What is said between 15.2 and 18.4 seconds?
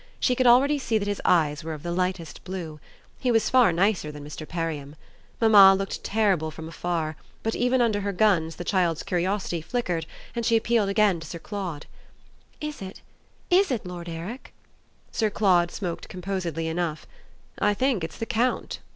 Claude smoked composedly enough. "I think it's the